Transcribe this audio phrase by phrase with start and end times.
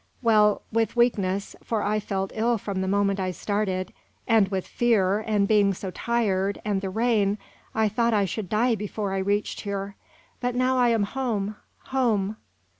[0.23, 3.93] Well, with weakness for I felt ill from the moment I started
[4.27, 7.37] and with fear, and being so tired, and the rain,
[7.75, 9.95] I thought I should die before I reached here.
[10.39, 12.37] But now I am home home!